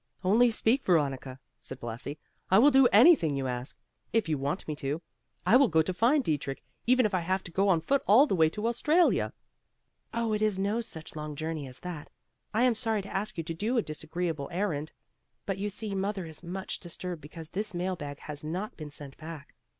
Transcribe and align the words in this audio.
"Only 0.23 0.49
speak, 0.49 0.83
Veronica," 0.83 1.39
said 1.59 1.79
Blasi, 1.79 2.17
"I 2.49 2.57
will 2.57 2.71
do 2.71 2.87
anything 2.87 3.37
you 3.37 3.45
ask. 3.45 3.77
If 4.11 4.27
you 4.27 4.35
want 4.35 4.67
me 4.67 4.75
to, 4.77 4.99
I 5.45 5.55
will 5.57 5.67
go 5.67 5.83
to 5.83 5.93
find 5.93 6.23
Dietrich, 6.23 6.63
even 6.87 7.05
if 7.05 7.13
I 7.13 7.19
have 7.19 7.43
to 7.43 7.51
go 7.51 7.69
on 7.69 7.81
foot 7.81 8.01
all 8.07 8.25
the 8.25 8.33
way 8.33 8.49
to 8.49 8.65
Australia." 8.65 9.31
"Oh, 10.11 10.33
it 10.33 10.41
is 10.41 10.57
no 10.57 10.81
such 10.81 11.15
long 11.15 11.35
journey 11.35 11.67
as 11.67 11.81
that. 11.81 12.09
I 12.51 12.63
am 12.63 12.73
sorry 12.73 13.03
to 13.03 13.15
ask 13.15 13.37
you 13.37 13.43
to 13.43 13.53
do 13.53 13.77
a 13.77 13.83
disagreeable 13.83 14.49
errand, 14.51 14.91
but 15.45 15.59
you 15.59 15.69
see 15.69 15.93
Mother 15.93 16.25
is 16.25 16.41
much 16.41 16.79
disturbed 16.79 17.21
because 17.21 17.49
this 17.49 17.75
mail 17.75 17.95
bag 17.95 18.17
has 18.21 18.43
not 18.43 18.75
been 18.75 18.89
sent 18.89 19.15
back. 19.17 19.53